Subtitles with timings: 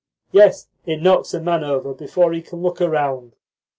[0.31, 3.35] Yes, it knocks a man over before he can look around.